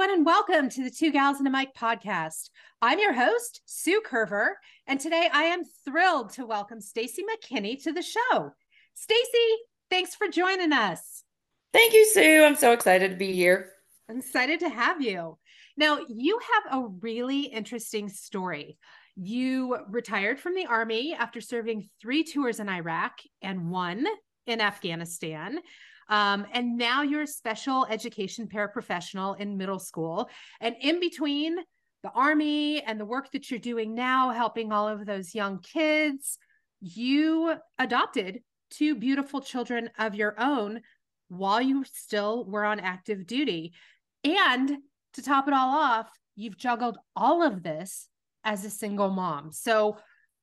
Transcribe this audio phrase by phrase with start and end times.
[0.00, 2.50] everyone, and welcome to the Two Gals and a Mic podcast.
[2.80, 4.50] I'm your host, Sue Curver,
[4.86, 8.52] and today I am thrilled to welcome Stacy McKinney to the show.
[8.94, 9.56] Stacy,
[9.90, 11.24] thanks for joining us.
[11.72, 12.44] Thank you, Sue.
[12.44, 13.72] I'm so excited to be here.
[14.08, 15.36] I'm excited to have you.
[15.76, 18.78] Now, you have a really interesting story.
[19.16, 24.06] You retired from the Army after serving three tours in Iraq and one
[24.46, 25.58] in Afghanistan.
[26.08, 30.28] Um, and now you're a special education paraprofessional in middle school.
[30.60, 31.56] And in between
[32.02, 36.38] the Army and the work that you're doing now, helping all of those young kids,
[36.80, 40.80] you adopted two beautiful children of your own
[41.28, 43.72] while you still were on active duty.
[44.24, 44.78] And
[45.14, 48.08] to top it all off, you've juggled all of this
[48.44, 49.50] as a single mom.
[49.52, 49.96] So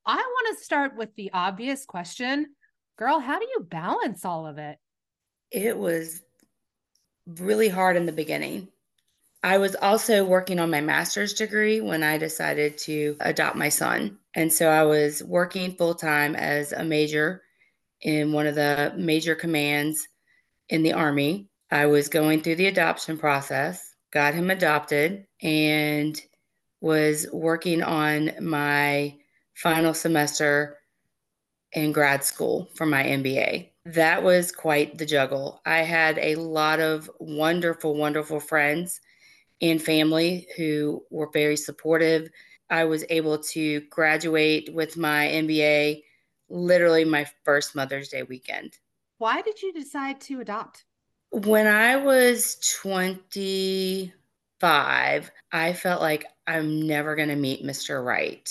[0.06, 2.48] I want to start with the obvious question
[2.98, 4.78] Girl, how do you balance all of it?
[5.52, 6.22] It was
[7.26, 8.70] really hard in the beginning.
[9.44, 14.18] I was also working on my master's degree when I decided to adopt my son.
[14.34, 17.44] And so I was working full time as a major
[18.02, 20.08] in one of the major commands
[20.70, 21.48] in the Army.
[21.72, 26.20] I was going through the adoption process, got him adopted, and
[26.82, 29.16] was working on my
[29.54, 30.78] final semester
[31.72, 35.62] in grad school for my MBA that was quite the juggle.
[35.66, 39.00] I had a lot of wonderful, wonderful friends
[39.62, 42.30] and family who were very supportive.
[42.70, 46.02] I was able to graduate with my MBA
[46.50, 48.80] literally my first Mother's Day weekend.
[49.18, 50.84] Why did you decide to adopt?
[51.32, 58.06] When I was 25, I felt like I'm never going to meet Mr.
[58.06, 58.48] Right.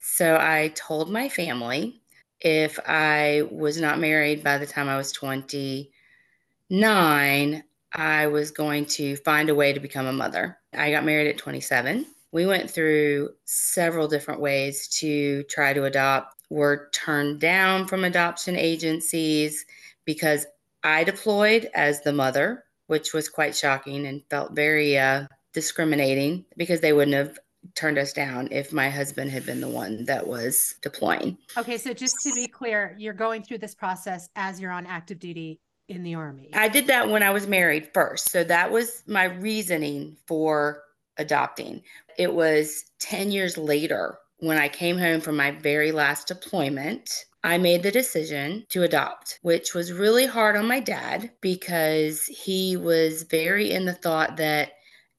[0.00, 2.00] So I told my family
[2.46, 9.16] if I was not married by the time I was 29, I was going to
[9.16, 10.56] find a way to become a mother.
[10.72, 12.06] I got married at 27.
[12.30, 16.34] We went through several different ways to try to adopt.
[16.48, 19.66] Were turned down from adoption agencies
[20.04, 20.46] because
[20.84, 26.78] I deployed as the mother, which was quite shocking and felt very uh, discriminating because
[26.78, 27.40] they wouldn't have
[27.74, 31.38] turned us down if my husband had been the one that was deploying.
[31.56, 35.18] Okay, so just to be clear, you're going through this process as you're on active
[35.18, 36.50] duty in the army.
[36.54, 38.30] I did that when I was married first.
[38.30, 40.82] So that was my reasoning for
[41.16, 41.82] adopting.
[42.18, 47.10] It was 10 years later when I came home from my very last deployment.
[47.44, 52.76] I made the decision to adopt, which was really hard on my dad because he
[52.76, 54.72] was very in the thought that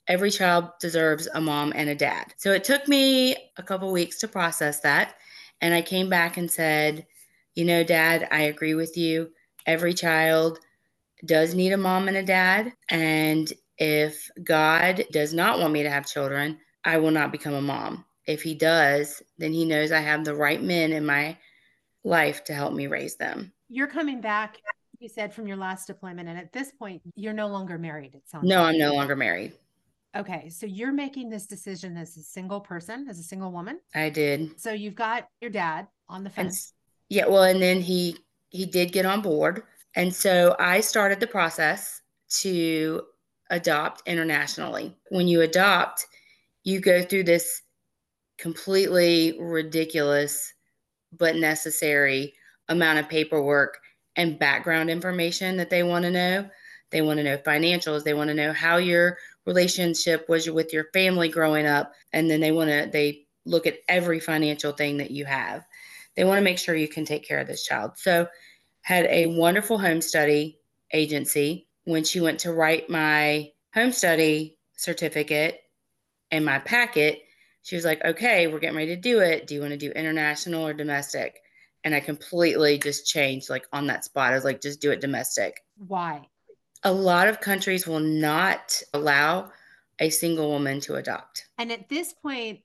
[0.08, 2.34] every child deserves a mom and a dad.
[2.38, 5.16] So it took me a couple weeks to process that.
[5.62, 7.06] And I came back and said,
[7.56, 9.32] you know, dad, I agree with you.
[9.66, 10.60] Every child
[11.26, 12.74] does need a mom and a dad.
[12.90, 17.62] And if God does not want me to have children, I will not become a
[17.62, 18.06] mom.
[18.28, 21.38] If he does, then he knows I have the right men in my
[22.04, 23.52] life to help me raise them.
[23.70, 24.58] You're coming back,
[25.00, 26.30] you said, from your last deployment.
[26.30, 28.16] And at this point, you're no longer married.
[28.16, 28.74] It sounds No, like.
[28.74, 29.54] I'm no longer married.
[30.18, 33.80] Okay, so you're making this decision as a single person, as a single woman.
[33.94, 34.60] I did.
[34.60, 36.74] So you've got your dad on the fence.
[37.10, 38.18] And, yeah, well, and then he
[38.50, 39.64] he did get on board,
[39.96, 42.02] and so I started the process
[42.42, 43.04] to
[43.50, 44.96] adopt internationally.
[45.10, 46.06] When you adopt,
[46.64, 47.62] you go through this
[48.38, 50.54] completely ridiculous
[51.18, 52.34] but necessary
[52.70, 53.80] amount of paperwork
[54.16, 56.50] and background information that they want to know.
[56.90, 58.04] They want to know financials.
[58.04, 62.42] They want to know how your relationship was with your family growing up and then
[62.42, 65.66] they want to they look at every financial thing that you have.
[66.16, 67.94] They want to make sure you can take care of this child.
[67.96, 68.28] So
[68.82, 70.60] had a wonderful home study
[70.92, 71.68] agency.
[71.86, 75.62] When she went to write my home study certificate
[76.30, 77.22] and my packet
[77.64, 79.48] she was like okay we're getting ready to do it.
[79.48, 81.40] Do you want to do international or domestic?
[81.86, 84.34] And i completely just changed like on that spot.
[84.34, 85.64] I was like just do it domestic.
[85.88, 86.28] Why
[86.84, 89.52] a lot of countries will not allow
[90.00, 91.46] a single woman to adopt.
[91.58, 92.60] And at this point,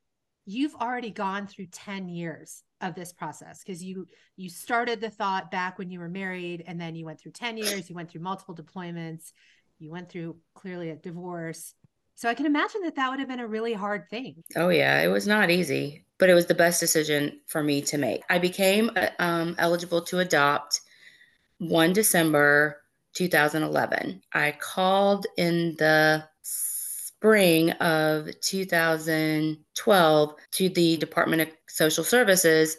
[0.45, 5.51] you've already gone through 10 years of this process because you you started the thought
[5.53, 8.21] back when you were married and then you went through 10 years you went through
[8.21, 9.31] multiple deployments
[9.79, 11.75] you went through clearly a divorce.
[12.17, 14.43] So i can imagine that that would have been a really hard thing.
[14.57, 17.99] Oh yeah it was not easy but it was the best decision for me to
[17.99, 18.23] make.
[18.29, 20.81] I became uh, um, eligible to adopt
[21.59, 22.82] 1 december
[23.15, 24.23] 2011.
[24.33, 32.77] I called in the spring of 2012 to the Department of Social Services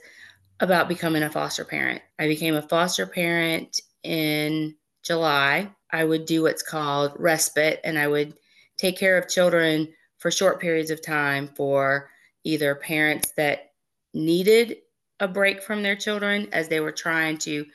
[0.59, 2.01] about becoming a foster parent.
[2.19, 5.69] I became a foster parent in July.
[5.91, 8.33] I would do what's called respite and I would
[8.77, 12.09] take care of children for short periods of time for
[12.43, 13.71] either parents that
[14.13, 14.77] needed
[15.19, 17.65] a break from their children as they were trying to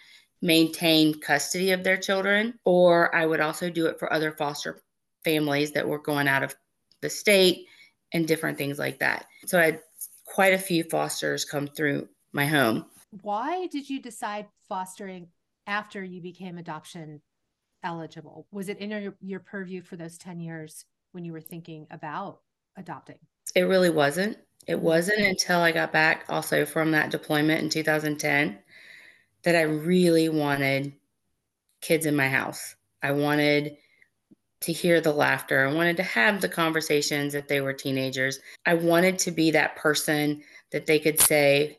[0.41, 4.81] maintain custody of their children, or I would also do it for other foster
[5.25, 6.55] families that were going out of
[7.01, 7.67] the state
[8.13, 9.27] and different things like that.
[9.47, 9.81] So I had
[10.25, 12.87] quite a few fosters come through my home.
[13.23, 15.29] Why did you decide fostering
[15.67, 17.21] after you became adoption
[17.83, 18.47] eligible?
[18.53, 22.41] Was it in your, your purview for those 10 years when you were thinking about
[22.77, 23.19] adopting?
[23.55, 24.37] It really wasn't.
[24.67, 24.85] It mm-hmm.
[24.85, 28.59] wasn't until I got back also from that deployment in 2010
[29.49, 30.93] that I really wanted
[31.81, 32.77] kids in my house.
[33.03, 33.79] I wanted
[34.61, 35.67] to hear the laughter.
[35.67, 38.41] I wanted to have the conversations if they were teenagers.
[38.67, 41.79] I wanted to be that person that they could say,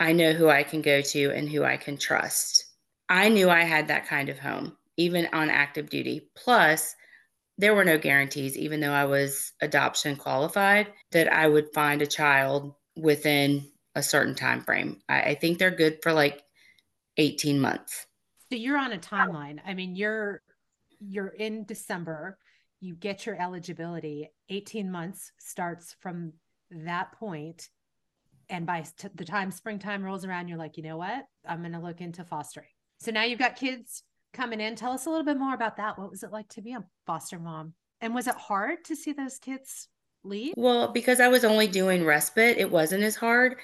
[0.00, 2.64] I know who I can go to and who I can trust.
[3.08, 6.28] I knew I had that kind of home, even on active duty.
[6.34, 6.96] Plus,
[7.56, 12.06] there were no guarantees, even though I was adoption qualified, that I would find a
[12.08, 15.00] child within a certain time frame.
[15.08, 16.42] I, I think they're good for like
[17.16, 18.06] 18 months.
[18.50, 19.58] So you're on a timeline.
[19.66, 20.42] I mean, you're
[21.00, 22.38] you're in December,
[22.80, 24.30] you get your eligibility.
[24.50, 26.32] 18 months starts from
[26.70, 27.68] that point
[28.48, 31.24] and by t- the time springtime rolls around you're like, "You know what?
[31.46, 32.68] I'm going to look into fostering."
[32.98, 34.02] So now you've got kids
[34.32, 34.76] coming in.
[34.76, 35.98] Tell us a little bit more about that.
[35.98, 37.74] What was it like to be a foster mom?
[38.00, 39.88] And was it hard to see those kids
[40.24, 40.54] leave?
[40.56, 43.56] Well, because I was only doing respite, it wasn't as hard.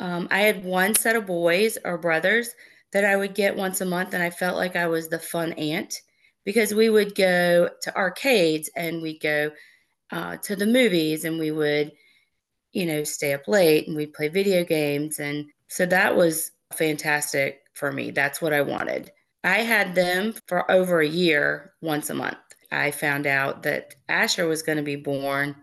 [0.00, 2.50] Um, I had one set of boys or brothers
[2.92, 5.52] that I would get once a month, and I felt like I was the fun
[5.54, 6.00] aunt
[6.44, 9.50] because we would go to arcades and we'd go
[10.10, 11.92] uh, to the movies and we would,
[12.72, 15.18] you know, stay up late and we'd play video games.
[15.18, 18.10] And so that was fantastic for me.
[18.10, 19.10] That's what I wanted.
[19.42, 22.38] I had them for over a year once a month.
[22.70, 25.56] I found out that Asher was going to be born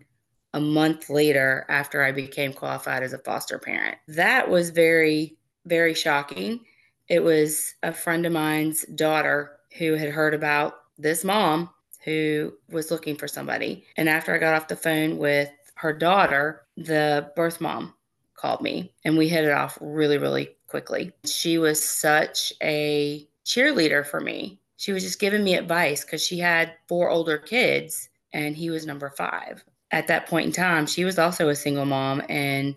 [0.53, 3.97] a month later after I became qualified as a foster parent.
[4.07, 6.61] That was very, very shocking.
[7.07, 11.69] It was a friend of mine's daughter who had heard about this mom
[12.03, 13.85] who was looking for somebody.
[13.95, 17.93] And after I got off the phone with her daughter, the birth mom
[18.35, 21.11] called me and we hit it off really, really quickly.
[21.25, 24.59] She was such a cheerleader for me.
[24.77, 28.85] She was just giving me advice because she had four older kids and he was
[28.85, 32.75] number five at that point in time, she was also a single mom and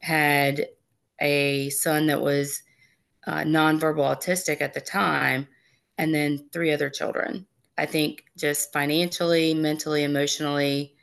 [0.00, 0.66] had
[1.20, 2.62] a son that was
[3.26, 5.48] uh, nonverbal autistic at the time,
[5.96, 7.46] and then three other children.
[7.78, 10.94] I think just financially, mentally, emotionally,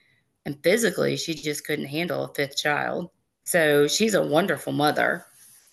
[0.45, 3.09] and physically, she just couldn't handle a fifth child.
[3.43, 5.25] So she's a wonderful mother,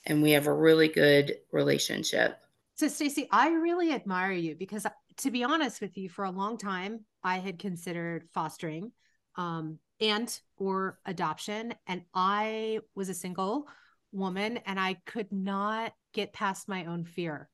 [0.06, 2.40] and we have a really good relationship.
[2.76, 4.86] So, Stacy, I really admire you because,
[5.18, 8.92] to be honest with you, for a long time, I had considered fostering
[9.38, 11.74] um, and or adoption.
[11.86, 13.66] And I was a single
[14.12, 17.48] woman and I could not get past my own fear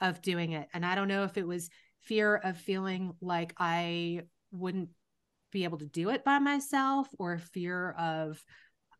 [0.00, 0.68] of doing it.
[0.72, 1.70] And I don't know if it was
[2.02, 4.22] fear of feeling like I
[4.52, 4.90] wouldn't
[5.50, 8.42] be able to do it by myself or fear of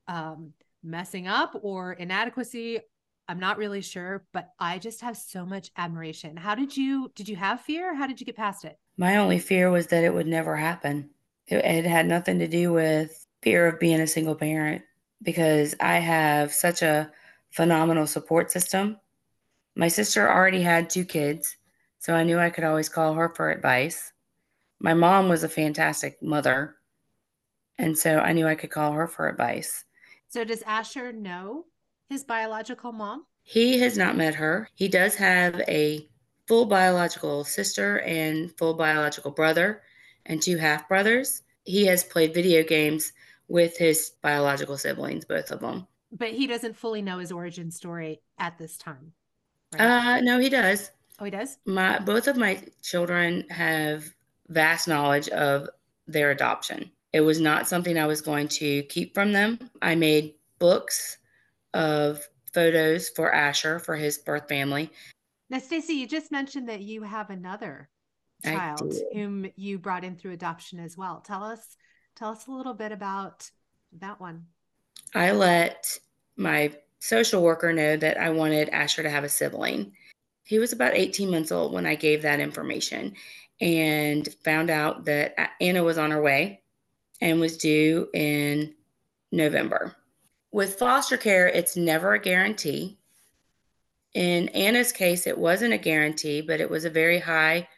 [0.08, 0.52] um,
[0.82, 2.80] messing up or inadequacy.
[3.28, 6.36] I'm not really sure, but I just have so much admiration.
[6.36, 7.94] How did you did you have fear?
[7.94, 8.76] How did you get past it?
[8.96, 11.10] My only fear was that it would never happen.
[11.50, 14.82] It, it had nothing to do with fear of being a single parent
[15.22, 17.10] because I have such a
[17.50, 18.98] phenomenal support system.
[19.76, 21.56] My sister already had two kids,
[21.98, 24.12] so I knew I could always call her for advice.
[24.78, 26.76] My mom was a fantastic mother,
[27.78, 29.84] and so I knew I could call her for advice.
[30.28, 31.66] So, does Asher know
[32.08, 33.26] his biological mom?
[33.42, 34.68] He has not met her.
[34.74, 36.08] He does have a
[36.46, 39.82] full biological sister and full biological brother
[40.30, 41.42] and two half brothers.
[41.64, 43.12] He has played video games
[43.48, 45.86] with his biological siblings, both of them.
[46.12, 49.12] But he doesn't fully know his origin story at this time.
[49.72, 49.82] Right?
[49.82, 50.92] Uh, no, he does.
[51.18, 51.58] Oh, he does.
[51.66, 54.14] My both of my children have
[54.48, 55.68] vast knowledge of
[56.06, 56.90] their adoption.
[57.12, 59.58] It was not something I was going to keep from them.
[59.82, 61.18] I made books
[61.74, 64.90] of photos for Asher for his birth family.
[65.50, 67.88] Now, Stacy, you just mentioned that you have another
[68.42, 71.20] child whom you brought in through adoption as well.
[71.20, 71.76] Tell us
[72.16, 73.50] tell us a little bit about
[74.00, 74.46] that one.
[75.14, 75.98] I let
[76.36, 79.92] my social worker know that I wanted Asher to have a sibling.
[80.44, 83.14] He was about 18 months old when I gave that information
[83.60, 86.62] and found out that Anna was on her way
[87.20, 88.74] and was due in
[89.32, 89.96] November.
[90.52, 92.98] With foster care, it's never a guarantee.
[94.14, 97.68] In Anna's case, it wasn't a guarantee, but it was a very high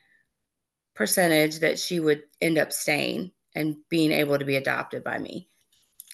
[0.94, 5.48] percentage that she would end up staying and being able to be adopted by me.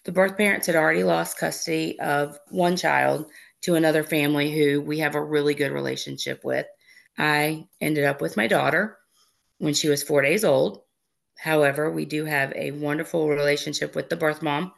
[0.05, 3.27] The birth parents had already lost custody of one child
[3.63, 6.67] to another family who we have a really good relationship with.
[7.19, 8.99] I ended up with my daughter
[9.59, 10.83] when she was four days old.
[11.37, 14.73] However, we do have a wonderful relationship with the birth mom.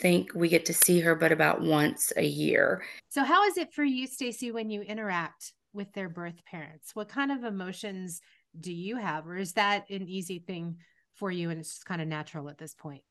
[0.00, 2.82] Think we get to see her, but about once a year.
[3.08, 6.96] So, how is it for you, Stacy, when you interact with their birth parents?
[6.96, 8.20] What kind of emotions
[8.58, 10.76] do you have, or is that an easy thing
[11.14, 13.02] for you and it's just kind of natural at this point?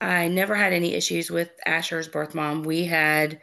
[0.00, 2.62] I never had any issues with Asher's birth mom.
[2.62, 3.40] We had,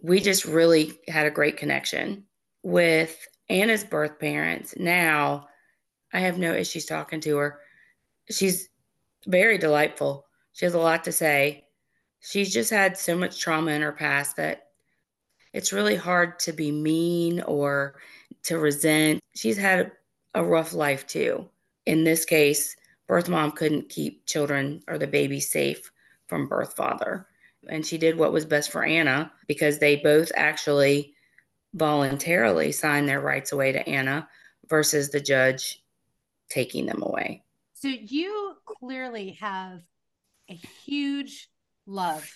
[0.00, 2.24] we just really had a great connection
[2.62, 4.74] with Anna's birth parents.
[4.76, 5.48] Now
[6.12, 7.60] I have no issues talking to her.
[8.30, 8.68] She's
[9.26, 10.26] very delightful.
[10.52, 11.64] She has a lot to say.
[12.20, 14.68] She's just had so much trauma in her past that
[15.52, 17.96] it's really hard to be mean or
[18.44, 19.20] to resent.
[19.34, 19.92] She's had
[20.34, 21.48] a rough life too.
[21.86, 25.90] In this case, birth mom couldn't keep children or the baby safe
[26.26, 27.26] from birth father.
[27.68, 31.14] And she did what was best for Anna because they both actually
[31.74, 34.28] voluntarily signed their rights away to Anna
[34.68, 35.82] versus the judge
[36.48, 37.42] taking them away.
[37.74, 39.82] So you clearly have
[40.48, 40.54] a
[40.84, 41.48] huge
[41.86, 42.28] love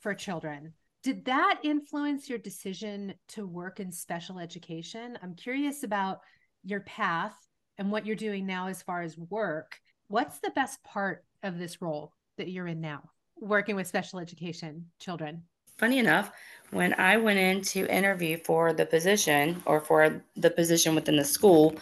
[0.00, 0.72] for children.
[1.02, 5.18] Did that influence your decision to work in special education?
[5.22, 6.20] I'm curious about
[6.64, 7.34] your path
[7.78, 9.78] and what you're doing now as far as work.
[10.08, 13.02] What's the best part of this role that you're in now,
[13.40, 15.42] working with special education children?
[15.76, 16.32] Funny enough,
[16.70, 21.24] when I went in to interview for the position or for the position within the
[21.24, 21.76] school,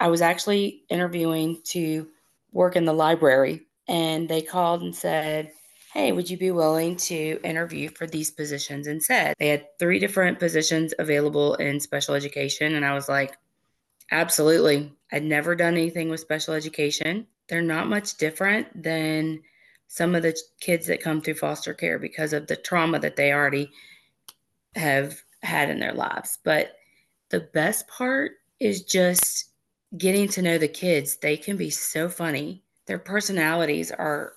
[0.00, 2.08] I was actually interviewing to
[2.52, 3.66] work in the library.
[3.86, 5.52] And they called and said,
[5.92, 9.34] Hey, would you be willing to interview for these positions instead?
[9.38, 12.74] They had three different positions available in special education.
[12.74, 13.36] And I was like,
[14.10, 14.92] Absolutely.
[15.12, 17.26] I'd never done anything with special education.
[17.48, 19.42] They're not much different than
[19.88, 23.32] some of the kids that come through foster care because of the trauma that they
[23.32, 23.70] already
[24.74, 26.38] have had in their lives.
[26.44, 26.72] But
[27.30, 29.50] the best part is just
[29.96, 31.16] getting to know the kids.
[31.16, 32.62] They can be so funny.
[32.86, 34.34] Their personalities are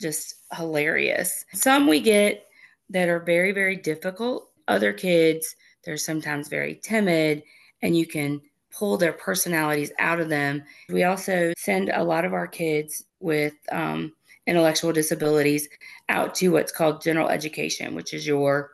[0.00, 1.44] just hilarious.
[1.52, 2.46] Some we get
[2.90, 4.50] that are very, very difficult.
[4.68, 7.42] Other kids, they're sometimes very timid,
[7.82, 10.62] and you can pull their personalities out of them.
[10.88, 14.12] We also send a lot of our kids with um,
[14.46, 15.68] intellectual disabilities
[16.08, 18.70] out to what's called general education, which is your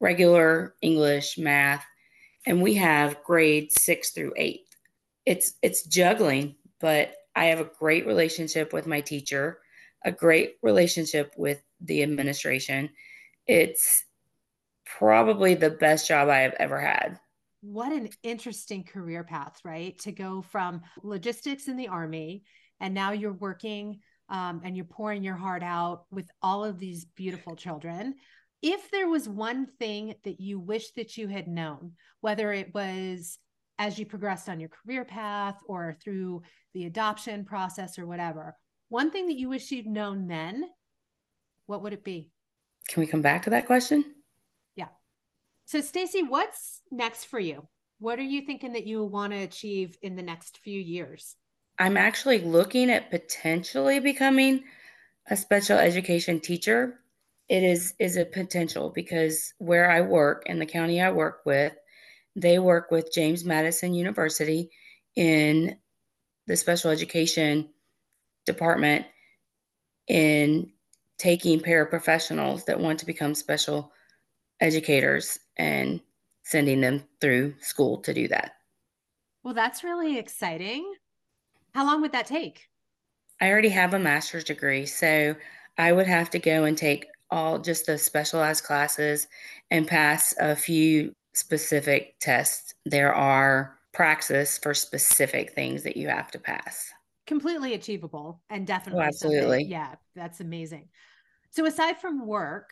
[0.00, 1.84] regular English, math,
[2.46, 4.66] and we have grades six through eight.
[5.26, 9.60] It's it's juggling, but I have a great relationship with my teacher,
[10.04, 12.90] a great relationship with the administration.
[13.46, 14.04] It's
[14.84, 17.18] probably the best job I have ever had
[17.60, 19.98] what an interesting career path, right?
[20.00, 22.42] To go from logistics in the Army
[22.80, 27.04] and now you're working um, and you're pouring your heart out with all of these
[27.04, 28.14] beautiful children.
[28.62, 33.38] If there was one thing that you wish that you had known, whether it was
[33.78, 36.42] as you progressed on your career path or through
[36.74, 38.56] the adoption process or whatever,
[38.88, 40.64] one thing that you wish you'd known then,
[41.66, 42.30] what would it be?
[42.88, 44.04] Can we come back to that question?
[45.68, 47.68] So, Stacy, what's next for you?
[47.98, 51.36] What are you thinking that you want to achieve in the next few years?
[51.78, 54.64] I'm actually looking at potentially becoming
[55.28, 57.00] a special education teacher.
[57.50, 61.74] It is is a potential because where I work and the county I work with,
[62.34, 64.70] they work with James Madison University
[65.16, 65.76] in
[66.46, 67.68] the special education
[68.46, 69.04] department
[70.06, 70.72] in
[71.18, 73.92] taking paraprofessionals that want to become special
[74.60, 76.00] educators and
[76.44, 78.52] sending them through school to do that.
[79.42, 80.94] Well, that's really exciting.
[81.74, 82.68] How long would that take?
[83.40, 85.36] I already have a master's degree, so
[85.76, 89.28] I would have to go and take all just the specialized classes
[89.70, 92.74] and pass a few specific tests.
[92.84, 96.90] There are praxis for specific things that you have to pass.
[97.26, 99.04] Completely achievable and definitely.
[99.04, 99.64] Oh, absolutely.
[99.64, 100.88] Yeah, that's amazing.
[101.50, 102.70] So, aside from work,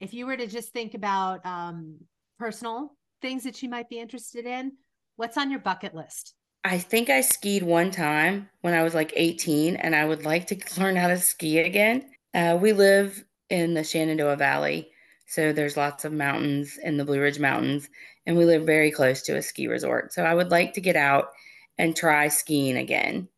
[0.00, 1.98] if you were to just think about um,
[2.42, 4.72] personal things that you might be interested in,
[5.14, 6.34] what's on your bucket list?
[6.64, 10.48] I think I skied one time when I was like 18, and I would like
[10.48, 12.10] to learn how to ski again.
[12.34, 14.90] Uh, we live in the Shenandoah Valley,
[15.28, 17.88] so there's lots of mountains in the Blue Ridge Mountains,
[18.26, 20.12] and we live very close to a ski resort.
[20.12, 21.28] So I would like to get out
[21.78, 23.28] and try skiing again.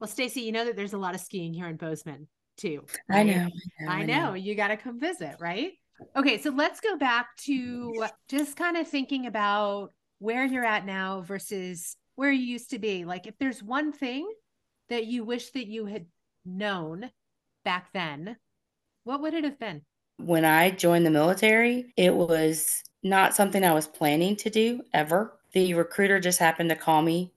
[0.00, 2.26] Well, Stacy, you know that there's a lot of skiing here in Bozeman
[2.56, 2.84] too.
[3.08, 3.20] Right?
[3.20, 3.88] I, know, I know.
[3.88, 4.26] I know.
[4.30, 4.34] know.
[4.34, 5.74] You got to come visit, right?
[6.16, 11.22] Okay, so let's go back to just kind of thinking about where you're at now
[11.22, 14.30] versus where you used to be, like if there's one thing
[14.90, 16.06] that you wish that you had
[16.44, 17.10] known
[17.64, 18.36] back then,
[19.04, 19.82] what would it have been?
[20.18, 25.38] When I joined the military, it was not something I was planning to do ever.
[25.52, 27.32] The recruiter just happened to call me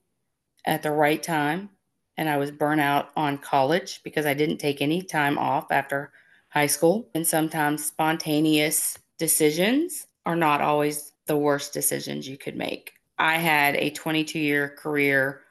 [0.66, 1.70] at the right time,
[2.18, 6.12] and I was burnt out on college because I didn't take any time off after
[6.54, 7.08] high school.
[7.14, 12.92] And sometimes spontaneous decisions are not always the worst decisions you could make.
[13.18, 15.42] I had a 22 year career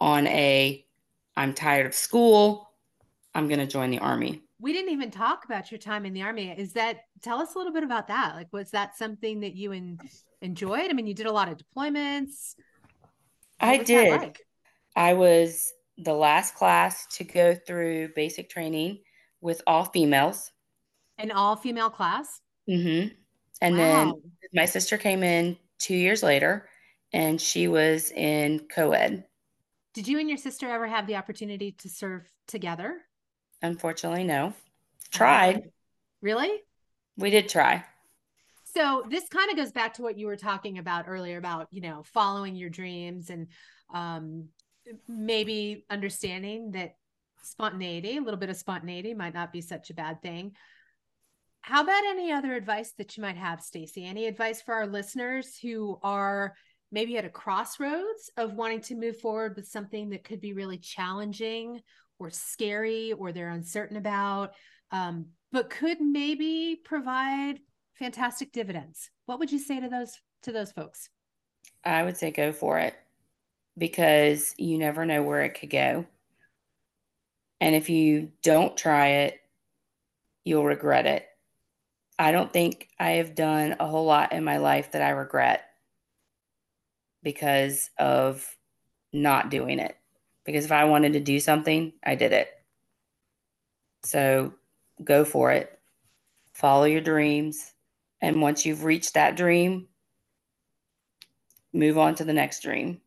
[0.00, 0.84] on a
[1.36, 2.70] I'm tired of school,
[3.34, 4.42] I'm going to join the army.
[4.60, 6.50] We didn't even talk about your time in the army.
[6.50, 8.34] Is that tell us a little bit about that?
[8.34, 9.72] Like was that something that you
[10.40, 10.90] enjoyed?
[10.90, 12.54] I mean, you did a lot of deployments.
[13.60, 14.20] What I did.
[14.20, 14.40] Like?
[14.96, 18.98] I was the last class to go through basic training
[19.40, 20.52] with all females.
[21.18, 22.40] An all female class?
[22.68, 23.14] Mm-hmm.
[23.60, 23.82] And wow.
[23.82, 24.14] then
[24.52, 26.68] my sister came in two years later
[27.12, 29.24] and she was in co ed.
[29.94, 33.00] Did you and your sister ever have the opportunity to serve together?
[33.62, 34.52] Unfortunately, no.
[35.10, 35.70] Tried.
[36.20, 36.50] really?
[37.16, 37.84] We did try.
[38.64, 41.80] So this kind of goes back to what you were talking about earlier about, you
[41.80, 43.48] know, following your dreams and
[43.92, 44.48] um,
[45.08, 46.94] maybe understanding that
[47.48, 50.52] spontaneity, a little bit of spontaneity might not be such a bad thing.
[51.60, 54.06] How about any other advice that you might have, Stacy?
[54.06, 56.54] Any advice for our listeners who are
[56.90, 60.78] maybe at a crossroads of wanting to move forward with something that could be really
[60.78, 61.80] challenging
[62.18, 64.54] or scary or they're uncertain about,
[64.90, 67.58] um, but could maybe provide
[67.98, 69.10] fantastic dividends?
[69.26, 70.12] What would you say to those
[70.44, 71.10] to those folks?
[71.84, 72.94] I would say go for it
[73.76, 76.06] because you never know where it could go.
[77.60, 79.40] And if you don't try it,
[80.44, 81.26] you'll regret it.
[82.18, 85.64] I don't think I have done a whole lot in my life that I regret
[87.22, 88.56] because of
[89.12, 89.96] not doing it.
[90.44, 92.48] Because if I wanted to do something, I did it.
[94.04, 94.54] So
[95.02, 95.78] go for it.
[96.54, 97.72] Follow your dreams.
[98.20, 99.86] And once you've reached that dream,
[101.72, 103.00] move on to the next dream.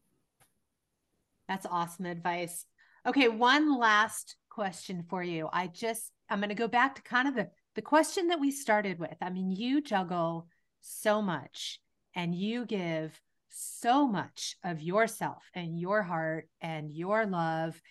[1.48, 2.66] That's awesome advice.
[3.06, 5.50] Okay, one last question for you.
[5.52, 8.52] I just I'm going to go back to kind of the the question that we
[8.52, 9.16] started with.
[9.22, 10.48] I mean, you juggle
[10.82, 11.80] so much
[12.16, 17.82] and you give so much of yourself and your heart and your love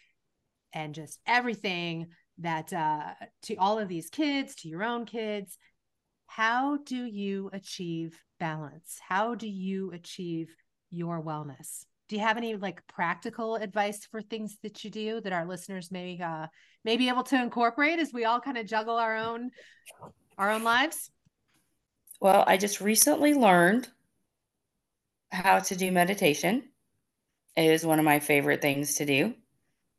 [0.73, 5.59] and just everything that uh, to all of these kids, to your own kids.
[6.27, 8.99] How do you achieve balance?
[9.07, 10.55] How do you achieve
[10.91, 11.85] your wellness?
[12.11, 15.93] Do you have any like practical advice for things that you do that our listeners
[15.93, 16.49] may uh,
[16.85, 19.53] may be able to incorporate as we all kind of juggle our own
[20.37, 21.13] our own lives?
[22.21, 23.87] Well, I just recently learned
[25.31, 26.65] how to do meditation.
[27.57, 29.33] It is one of my favorite things to do.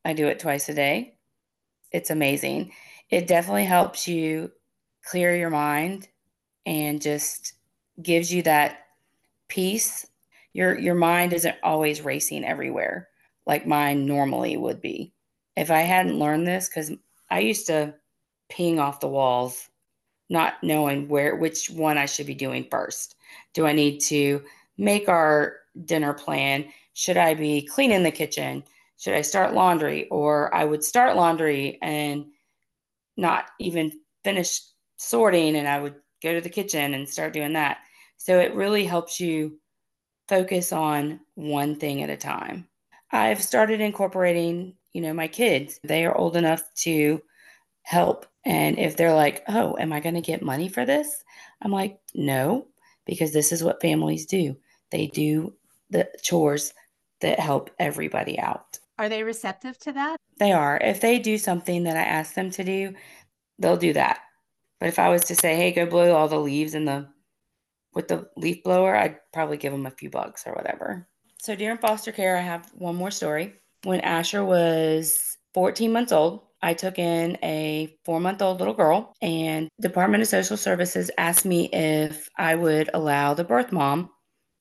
[0.03, 1.15] I do it twice a day.
[1.93, 2.73] It's amazing.
[3.09, 4.51] It definitely helps you
[5.05, 6.09] clear your mind
[6.65, 7.53] and just
[8.03, 8.79] gives you that
[9.47, 10.05] peace.
[10.53, 13.09] Your your mind isn't always racing everywhere
[13.45, 15.13] like mine normally would be.
[15.55, 16.91] If I hadn't learned this cuz
[17.29, 17.95] I used to
[18.49, 19.69] ping off the walls
[20.29, 23.15] not knowing where which one I should be doing first.
[23.53, 24.43] Do I need to
[24.77, 26.65] make our dinner plan.
[26.93, 28.63] Should I be cleaning the kitchen?
[28.97, 30.07] Should I start laundry?
[30.09, 32.25] Or I would start laundry and
[33.17, 33.91] not even
[34.23, 34.61] finish
[34.97, 37.77] sorting, and I would go to the kitchen and start doing that.
[38.17, 39.59] So it really helps you
[40.31, 42.65] focus on one thing at a time.
[43.11, 45.77] I've started incorporating, you know, my kids.
[45.83, 47.21] They are old enough to
[47.81, 48.25] help.
[48.45, 51.21] And if they're like, oh, am I going to get money for this?
[51.61, 52.67] I'm like, no,
[53.05, 54.55] because this is what families do.
[54.89, 55.53] They do
[55.89, 56.73] the chores
[57.19, 58.79] that help everybody out.
[58.97, 60.15] Are they receptive to that?
[60.37, 60.79] They are.
[60.81, 62.93] If they do something that I ask them to do,
[63.59, 64.19] they'll do that.
[64.79, 67.07] But if I was to say, "Hey, go blow all the leaves in the
[67.93, 71.07] with the leaf blower," I'd probably give them a few bucks or whatever.
[71.39, 73.55] So during foster care, I have one more story.
[73.83, 79.13] When Asher was 14 months old, I took in a four month old little girl,
[79.21, 84.11] and Department of Social Services asked me if I would allow the birth mom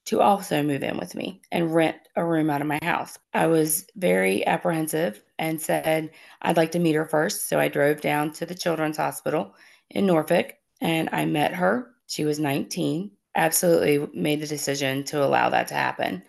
[0.07, 3.19] to also move in with me and rent a room out of my house.
[3.35, 6.11] I was very apprehensive and said
[6.43, 7.49] I'd like to meet her first.
[7.49, 9.55] So I drove down to the Children's Hospital
[9.91, 11.91] in Norfolk and I met her.
[12.07, 13.11] She was 19.
[13.35, 16.23] Absolutely made the decision to allow that to happen.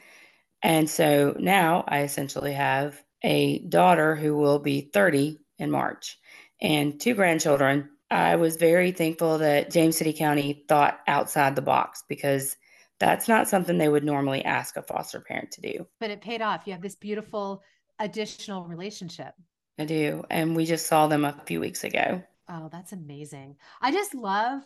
[0.64, 6.20] And so now I essentially have a daughter who will be 30 in March
[6.62, 7.90] and two grandchildren.
[8.10, 12.58] I was very thankful that James City County thought outside the box because
[13.02, 15.88] That's not something they would normally ask a foster parent to do.
[16.00, 16.68] But it paid off.
[16.68, 17.64] You have this beautiful
[17.98, 19.34] additional relationship.
[19.80, 20.24] I do.
[20.30, 22.22] And we just saw them a few weeks ago.
[22.48, 23.56] Oh, that's amazing.
[23.82, 24.62] I just love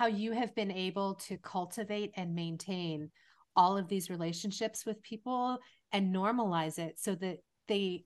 [0.00, 3.10] how you have been able to cultivate and maintain
[3.54, 5.58] all of these relationships with people
[5.92, 7.36] and normalize it so that
[7.68, 8.02] they,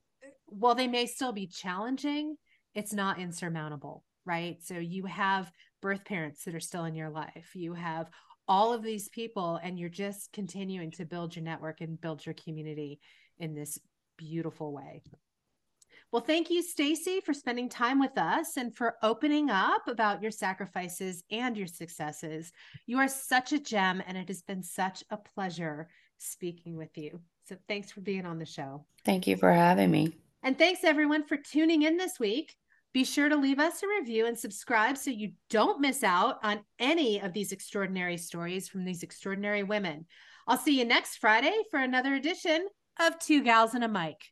[0.46, 2.34] while they may still be challenging,
[2.74, 4.56] it's not insurmountable, right?
[4.60, 8.08] So you have birth parents that are still in your life, you have
[8.48, 12.34] all of these people, and you're just continuing to build your network and build your
[12.34, 12.98] community
[13.38, 13.78] in this
[14.18, 15.00] beautiful way.
[16.14, 20.30] Well, thank you, Stacy, for spending time with us and for opening up about your
[20.30, 22.52] sacrifices and your successes.
[22.86, 27.18] You are such a gem, and it has been such a pleasure speaking with you.
[27.48, 28.86] So, thanks for being on the show.
[29.04, 30.16] Thank you for having me.
[30.44, 32.54] And thanks, everyone, for tuning in this week.
[32.92, 36.60] Be sure to leave us a review and subscribe so you don't miss out on
[36.78, 40.06] any of these extraordinary stories from these extraordinary women.
[40.46, 42.68] I'll see you next Friday for another edition
[43.00, 44.30] of Two Gals and a Mic.